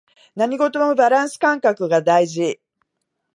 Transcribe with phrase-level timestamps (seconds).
[0.35, 2.59] 何事もバランス感覚が大事